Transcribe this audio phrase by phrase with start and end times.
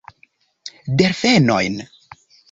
[1.01, 1.75] Delfenojn!